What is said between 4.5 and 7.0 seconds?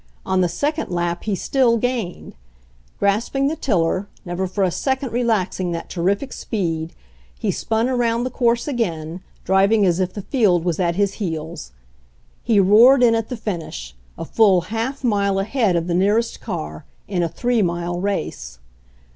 a second relaxing that terrific speed,